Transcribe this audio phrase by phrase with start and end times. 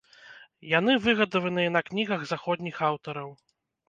[0.69, 3.29] Яны выгадаваныя на кнігах заходніх аўтараў.